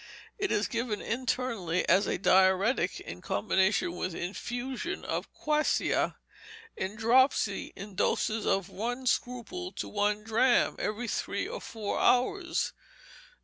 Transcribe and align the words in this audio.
It 0.39 0.51
is 0.51 0.67
given 0.67 0.99
internally 0.99 1.87
as 1.87 2.07
a 2.07 2.17
diuretic, 2.17 3.01
in 3.01 3.21
combination 3.21 3.95
with 3.95 4.15
infusion 4.15 5.05
of 5.05 5.31
quassia; 5.31 6.15
in 6.75 6.95
dropsy, 6.95 7.71
in 7.75 7.93
doses 7.93 8.47
of 8.47 8.65
from 8.65 8.75
one 8.77 9.05
scruple 9.05 9.71
to 9.73 9.87
one 9.87 10.23
drachm, 10.23 10.75
every 10.79 11.07
three 11.07 11.47
or 11.47 11.61
four 11.61 11.99
hours. 11.99 12.73